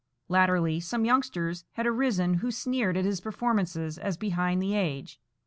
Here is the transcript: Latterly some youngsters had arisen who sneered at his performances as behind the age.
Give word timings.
Latterly 0.29 0.79
some 0.79 1.05
youngsters 1.05 1.63
had 1.73 1.85
arisen 1.85 2.33
who 2.33 2.49
sneered 2.49 2.97
at 2.97 3.05
his 3.05 3.21
performances 3.21 3.99
as 3.99 4.17
behind 4.17 4.59
the 4.59 4.73
age. 4.73 5.19